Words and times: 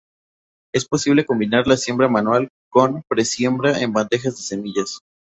Es 0.73 0.85
posible 0.87 1.27
combinar 1.27 1.67
la 1.67 1.77
siembra 1.77 2.07
manual 2.07 2.49
con 2.71 3.03
pre-siembra 3.07 3.81
en 3.81 3.93
bandejas 3.93 4.35
de 4.35 4.41
semillas. 4.41 4.97